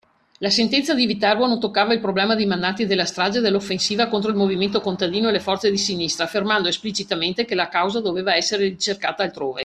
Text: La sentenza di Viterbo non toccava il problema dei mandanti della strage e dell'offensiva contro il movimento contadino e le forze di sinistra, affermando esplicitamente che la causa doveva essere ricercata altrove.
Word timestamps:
La 0.39 0.49
sentenza 0.49 0.95
di 0.95 1.05
Viterbo 1.05 1.45
non 1.45 1.59
toccava 1.59 1.93
il 1.93 1.99
problema 1.99 2.33
dei 2.33 2.47
mandanti 2.47 2.87
della 2.87 3.05
strage 3.05 3.37
e 3.37 3.41
dell'offensiva 3.41 4.07
contro 4.07 4.31
il 4.31 4.35
movimento 4.35 4.81
contadino 4.81 5.29
e 5.29 5.31
le 5.31 5.39
forze 5.39 5.69
di 5.69 5.77
sinistra, 5.77 6.25
affermando 6.25 6.67
esplicitamente 6.67 7.45
che 7.45 7.53
la 7.53 7.69
causa 7.69 7.99
doveva 8.01 8.33
essere 8.35 8.63
ricercata 8.63 9.21
altrove. 9.21 9.59